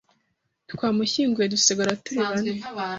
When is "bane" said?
2.29-2.51